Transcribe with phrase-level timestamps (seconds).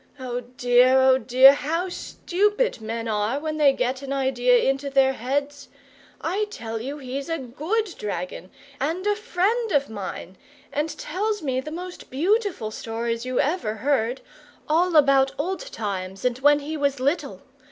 [0.19, 5.13] "Oh dear, oh dear, how STUPID men are when they get an idea into their
[5.13, 5.69] heads!
[6.19, 10.37] I tell you he's a GOOD dragon, and a friend of mine,
[10.73, 14.21] and tells me the most beautiful stories you ever heard,
[14.67, 17.43] all about old times and when he was little.